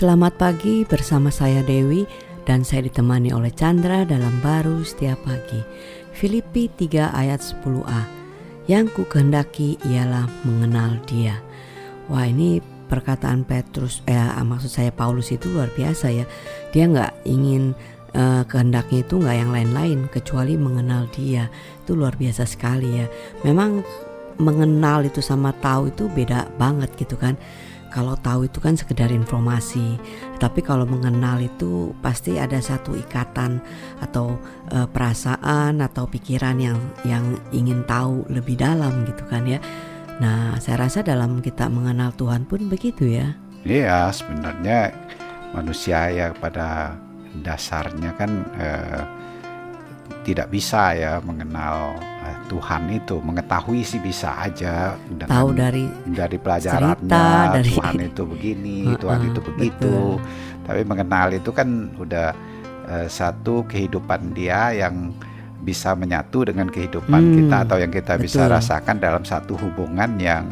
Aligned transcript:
Selamat 0.00 0.32
pagi 0.40 0.80
bersama 0.88 1.28
saya 1.28 1.60
Dewi 1.60 2.08
dan 2.48 2.64
saya 2.64 2.88
ditemani 2.88 3.36
oleh 3.36 3.52
Chandra 3.52 4.00
dalam 4.08 4.40
baru 4.40 4.80
setiap 4.80 5.28
pagi. 5.28 5.60
Filipi 6.16 6.72
3 6.72 7.12
ayat 7.12 7.44
10a. 7.44 8.08
Yang 8.64 8.96
ku 8.96 9.02
kehendaki 9.04 9.76
ialah 9.84 10.24
mengenal 10.48 10.96
dia. 11.04 11.36
Wah 12.08 12.24
ini 12.24 12.64
perkataan 12.64 13.44
Petrus, 13.44 14.00
eh 14.08 14.16
maksud 14.40 14.72
saya 14.72 14.88
Paulus 14.88 15.36
itu 15.36 15.52
luar 15.52 15.68
biasa 15.68 16.08
ya. 16.08 16.24
Dia 16.72 16.88
nggak 16.88 17.28
ingin 17.28 17.76
uh, 18.16 18.48
kehendaknya 18.48 19.04
itu 19.04 19.20
nggak 19.20 19.36
yang 19.36 19.52
lain-lain 19.52 20.08
kecuali 20.08 20.56
mengenal 20.56 21.12
dia. 21.12 21.52
Itu 21.84 21.92
luar 21.92 22.16
biasa 22.16 22.48
sekali 22.48 23.04
ya. 23.04 23.06
Memang 23.44 23.84
mengenal 24.40 25.04
itu 25.04 25.20
sama 25.20 25.52
tahu 25.60 25.92
itu 25.92 26.08
beda 26.08 26.48
banget 26.56 26.88
gitu 26.96 27.20
kan 27.20 27.36
kalau 27.90 28.14
tahu 28.14 28.46
itu 28.46 28.62
kan 28.62 28.78
sekedar 28.78 29.10
informasi, 29.10 29.98
tapi 30.38 30.62
kalau 30.62 30.86
mengenal 30.86 31.42
itu 31.42 31.92
pasti 32.00 32.38
ada 32.38 32.56
satu 32.62 32.94
ikatan 32.94 33.58
atau 34.00 34.38
e, 34.70 34.86
perasaan 34.86 35.82
atau 35.82 36.06
pikiran 36.06 36.56
yang 36.56 36.78
yang 37.02 37.36
ingin 37.50 37.82
tahu 37.84 38.24
lebih 38.30 38.56
dalam 38.56 39.04
gitu 39.04 39.26
kan 39.26 39.44
ya. 39.44 39.58
Nah, 40.22 40.56
saya 40.62 40.86
rasa 40.86 41.02
dalam 41.02 41.42
kita 41.42 41.66
mengenal 41.66 42.14
Tuhan 42.14 42.46
pun 42.46 42.70
begitu 42.70 43.10
ya. 43.10 43.34
Iya, 43.66 44.08
sebenarnya 44.14 44.94
manusia 45.52 46.08
ya 46.08 46.32
pada 46.32 46.96
dasarnya 47.42 48.14
kan 48.14 48.30
e, 48.56 48.68
tidak 50.26 50.52
bisa 50.52 50.94
ya 50.94 51.18
mengenal 51.24 51.96
Eh, 52.20 52.36
Tuhan 52.52 52.82
itu 52.92 53.16
mengetahui 53.18 53.80
sih 53.82 53.96
bisa 53.96 54.36
aja 54.36 54.92
dengan 55.08 55.26
tahu 55.26 55.56
dari 55.56 55.88
dari 56.04 56.36
pelajarannya 56.36 57.56
dari, 57.56 57.72
Tuhan 57.72 57.94
itu 57.96 58.22
begini 58.28 58.78
uh, 58.86 58.90
uh, 58.92 58.98
Tuhan 59.00 59.20
itu 59.32 59.40
begitu 59.40 59.88
betul. 59.88 60.20
tapi 60.68 60.82
mengenal 60.86 61.28
itu 61.34 61.50
kan 61.50 61.68
udah 61.98 62.36
uh, 62.86 63.06
satu 63.08 63.64
kehidupan 63.66 64.36
dia 64.36 64.70
yang 64.70 65.16
bisa 65.64 65.96
menyatu 65.96 66.44
dengan 66.44 66.68
kehidupan 66.68 67.22
hmm, 67.24 67.36
kita 67.40 67.56
atau 67.64 67.76
yang 67.80 67.92
kita 67.92 68.14
betul. 68.16 68.24
bisa 68.28 68.42
rasakan 68.52 68.96
dalam 69.00 69.24
satu 69.24 69.56
hubungan 69.56 70.20
yang 70.20 70.44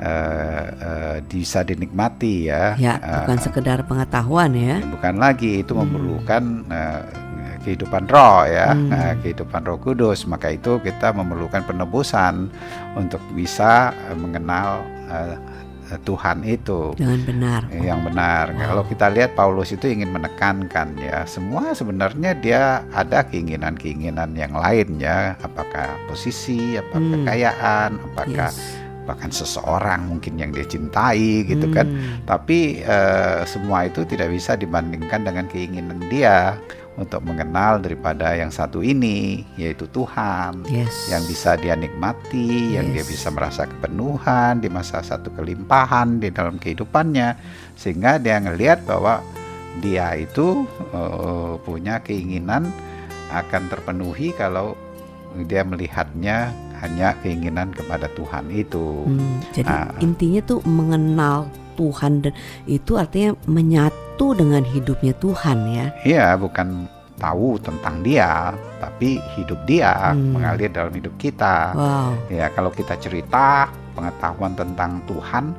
uh, 0.00 0.64
uh, 0.80 1.16
bisa 1.28 1.62
dinikmati 1.62 2.48
ya. 2.48 2.74
Ya, 2.80 2.96
bukan 2.98 3.38
uh, 3.38 3.44
sekedar 3.44 3.78
pengetahuan 3.84 4.50
ya. 4.56 4.80
Bukan 4.80 5.20
lagi 5.20 5.60
itu 5.62 5.76
hmm. 5.76 5.80
memerlukan 5.84 6.42
uh, 6.72 7.02
kehidupan 7.60 8.08
roh 8.08 8.48
ya, 8.48 8.72
hmm. 8.72 8.88
nah, 8.88 9.12
kehidupan 9.20 9.62
roh 9.68 9.76
kudus. 9.76 10.24
Maka 10.24 10.56
itu 10.56 10.80
kita 10.80 11.12
memerlukan 11.12 11.60
penebusan 11.68 12.48
untuk 12.96 13.20
bisa 13.36 13.92
eh, 14.08 14.16
mengenal 14.16 14.80
uh, 15.12 15.36
Tuhan 16.06 16.46
itu 16.46 16.94
dengan 16.94 17.20
benar. 17.26 17.60
Yang 17.74 18.00
benar. 18.06 18.44
Wow. 18.54 18.62
Kalau 18.62 18.84
kita 18.86 19.06
lihat 19.10 19.30
Paulus 19.34 19.74
itu 19.74 19.90
ingin 19.90 20.14
menekankan 20.14 20.94
ya, 20.96 21.26
semua 21.26 21.74
sebenarnya 21.74 22.30
dia 22.38 22.86
ada 22.94 23.26
keinginan-keinginan 23.26 24.38
yang 24.38 24.54
lain 24.54 25.02
ya, 25.02 25.34
apakah 25.42 25.98
posisi, 26.06 26.78
apakah 26.78 27.02
hmm. 27.02 27.14
kekayaan, 27.26 27.90
apakah 28.14 28.48
yes 28.54 28.88
bahkan 29.10 29.34
seseorang 29.34 30.06
mungkin 30.06 30.38
yang 30.38 30.54
dia 30.54 30.62
cintai 30.62 31.42
gitu 31.42 31.66
kan. 31.74 31.90
hmm. 31.90 32.22
kan 32.22 32.30
tapi 32.30 32.86
uh, 32.86 33.42
semua 33.42 33.90
itu 33.90 34.06
tidak 34.06 34.30
bisa 34.30 34.54
dibandingkan 34.54 35.26
dengan 35.26 35.50
keinginan 35.50 35.98
dia 36.06 36.54
untuk 36.94 37.24
mengenal 37.24 37.80
daripada 37.80 38.36
yang 38.36 38.52
satu 38.52 38.84
ini 38.84 39.42
yaitu 39.56 39.88
Tuhan 39.90 40.62
yes. 40.68 41.08
yang 41.08 41.24
bisa 41.24 41.56
dia 41.56 41.72
nikmati, 41.74 42.70
yes. 42.70 42.74
yang 42.76 42.86
dia 42.92 43.04
bisa 43.08 43.32
merasa 43.32 43.64
kepenuhan 43.64 44.60
di 44.60 44.68
masa 44.68 45.00
satu 45.00 45.32
kelimpahan 45.32 46.20
di 46.20 46.28
dalam 46.28 46.60
kehidupannya 46.60 47.34
sehingga 47.74 48.20
dia 48.20 48.36
ngelihat 48.38 48.84
bahwa 48.84 49.24
dia 49.80 50.12
itu 50.18 50.68
uh, 50.92 51.56
punya 51.64 52.04
keinginan 52.04 52.68
akan 53.32 53.70
terpenuhi 53.72 54.36
kalau 54.36 54.76
dia 55.46 55.62
melihatnya 55.62 56.50
hanya 56.80 57.16
keinginan 57.20 57.70
kepada 57.70 58.08
Tuhan 58.16 58.48
itu. 58.48 59.04
Hmm, 59.06 59.40
jadi 59.52 59.68
nah, 59.68 59.92
intinya 60.00 60.40
tuh 60.44 60.60
mengenal 60.64 61.48
Tuhan 61.76 62.24
dan 62.24 62.32
itu 62.68 63.00
artinya 63.00 63.32
menyatu 63.48 64.36
dengan 64.36 64.64
hidupnya 64.64 65.16
Tuhan 65.16 65.58
ya. 65.72 65.86
Iya, 66.04 66.26
bukan 66.36 66.88
tahu 67.20 67.60
tentang 67.60 68.00
dia, 68.00 68.56
tapi 68.80 69.20
hidup 69.36 69.60
dia 69.68 70.12
hmm. 70.12 70.32
mengalir 70.36 70.72
dalam 70.72 70.92
hidup 70.92 71.12
kita. 71.20 71.76
Wow. 71.76 72.10
Ya, 72.32 72.48
kalau 72.52 72.72
kita 72.72 72.96
cerita 72.96 73.68
pengetahuan 73.92 74.56
tentang 74.56 75.04
Tuhan, 75.04 75.52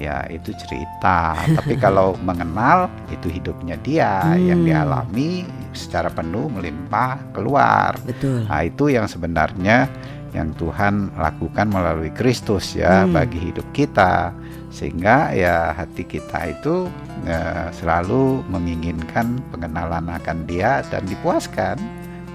ya 0.00 0.24
itu 0.32 0.56
cerita. 0.56 1.36
tapi 1.60 1.76
kalau 1.76 2.16
mengenal 2.24 2.88
itu 3.12 3.28
hidupnya 3.28 3.76
dia 3.84 4.24
hmm. 4.24 4.40
yang 4.48 4.60
dialami 4.64 5.44
secara 5.76 6.08
penuh 6.08 6.48
melimpah 6.48 7.20
keluar. 7.36 7.96
Betul. 8.04 8.48
Nah, 8.48 8.64
itu 8.64 8.92
yang 8.92 9.04
sebenarnya 9.08 9.88
yang 10.32 10.56
Tuhan 10.56 11.12
lakukan 11.16 11.68
melalui 11.68 12.08
Kristus 12.12 12.72
ya 12.76 13.04
hmm. 13.04 13.12
bagi 13.12 13.38
hidup 13.52 13.68
kita 13.76 14.32
sehingga 14.72 15.36
ya 15.36 15.76
hati 15.76 16.08
kita 16.08 16.48
itu 16.48 16.88
ya, 17.28 17.68
selalu 17.76 18.40
menginginkan 18.48 19.36
pengenalan 19.52 20.08
akan 20.08 20.48
Dia 20.48 20.80
dan 20.88 21.04
dipuaskan 21.04 21.76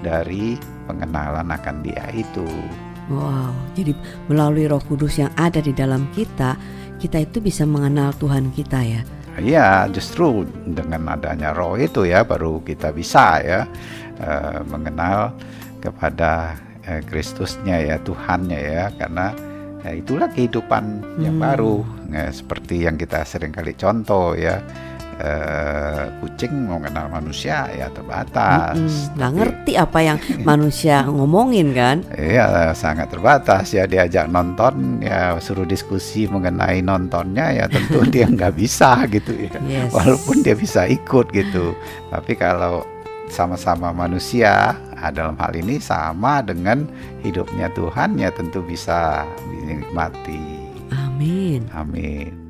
dari 0.05 0.61
pengenalan 0.85 1.49
akan 1.49 1.81
Dia 1.81 2.05
itu. 2.13 2.45
Wow, 3.09 3.55
jadi 3.73 3.97
melalui 4.29 4.69
Roh 4.69 4.83
Kudus 4.83 5.17
yang 5.17 5.33
ada 5.39 5.63
di 5.63 5.73
dalam 5.73 6.05
kita, 6.13 6.59
kita 7.01 7.23
itu 7.23 7.41
bisa 7.41 7.65
mengenal 7.65 8.13
Tuhan 8.19 8.53
kita 8.53 8.79
ya. 8.83 9.01
Iya, 9.37 9.87
justru 9.89 10.45
dengan 10.65 11.13
adanya 11.13 11.53
Roh 11.53 11.77
itu 11.77 12.05
ya 12.05 12.25
baru 12.25 12.61
kita 12.61 12.89
bisa 12.93 13.41
ya 13.41 13.69
uh, 14.21 14.59
mengenal 14.67 15.33
kepada 15.79 16.57
Kristusnya 17.05 17.83
ya 17.83 17.97
Tuhannya 17.99 18.59
ya 18.59 18.85
karena 18.95 19.35
ya 19.83 19.91
itulah 19.95 20.29
kehidupan 20.31 20.83
hmm. 21.03 21.23
yang 21.23 21.37
baru. 21.37 21.83
Ya, 22.07 22.31
seperti 22.31 22.87
yang 22.87 22.95
kita 22.95 23.27
sering 23.27 23.51
kali 23.51 23.75
contoh 23.75 24.31
ya 24.31 24.63
uh, 25.21 26.07
kucing 26.21 26.53
mau 26.69 26.79
kenal 26.81 27.09
manusia 27.09 27.67
ya 27.73 27.89
terbatas. 27.91 28.77
Nggak 29.17 29.31
Tapi, 29.31 29.37
ngerti 29.37 29.73
apa 29.75 29.99
yang 30.01 30.17
manusia 30.49 31.03
ngomongin 31.05 31.73
kan? 31.73 31.97
Iya 32.15 32.71
sangat 32.77 33.11
terbatas 33.11 33.73
ya 33.73 33.89
diajak 33.89 34.29
nonton 34.29 35.01
ya 35.01 35.37
suruh 35.41 35.65
diskusi 35.65 36.29
mengenai 36.29 36.81
nontonnya 36.81 37.53
ya 37.53 37.65
tentu 37.67 38.05
dia 38.13 38.29
nggak 38.29 38.53
bisa 38.55 39.05
gitu 39.09 39.33
ya. 39.35 39.53
Yes. 39.67 39.91
walaupun 39.91 40.45
dia 40.45 40.55
bisa 40.55 40.85
ikut 40.87 41.33
gitu. 41.33 41.73
Tapi 42.13 42.33
kalau 42.37 42.85
sama-sama 43.27 43.91
manusia 43.91 44.71
nah, 45.07 45.23
dalam 45.23 45.35
hal 45.40 45.56
ini 45.56 45.79
sama 45.79 46.44
dengan 46.44 46.84
hidupnya 47.23 47.72
Tuhan 47.72 48.19
ya 48.19 48.31
tentu 48.31 48.59
bisa 48.63 49.23
dinikmati. 49.47 50.68
Amin. 50.91 51.68
Amin. 51.72 52.46